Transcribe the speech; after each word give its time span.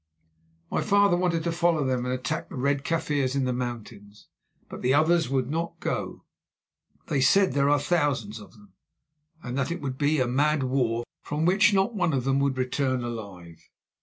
My 0.71 0.81
father 0.81 1.15
wanted 1.15 1.43
to 1.43 1.51
follow 1.51 1.83
them 1.85 2.05
and 2.05 2.11
attack 2.15 2.49
the 2.49 2.55
Red 2.55 2.83
Kaffirs 2.83 3.35
in 3.35 3.45
the 3.45 3.53
mountains, 3.53 4.29
but 4.67 4.81
the 4.81 4.95
others 4.95 5.29
would 5.29 5.47
not 5.47 5.79
go. 5.79 6.23
They 7.05 7.21
said 7.21 7.53
there 7.53 7.69
are 7.69 7.79
thousands 7.79 8.39
of 8.39 8.53
them, 8.53 8.73
and 9.43 9.55
that 9.59 9.69
it 9.71 9.79
would 9.79 9.99
be 9.99 10.19
a 10.19 10.25
mad 10.25 10.63
war, 10.63 11.03
from 11.21 11.45
which 11.45 11.71
not 11.71 11.93
one 11.93 12.13
of 12.13 12.23
them 12.23 12.39
would 12.39 12.57
return 12.57 13.03
alive. 13.03 13.69